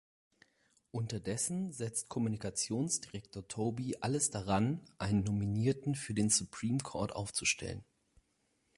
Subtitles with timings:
[0.89, 7.85] Unterdessen setzt Kommunikationsdirektor Toby alles daran, einen Nominierten für den Supreme Court aufzustellen.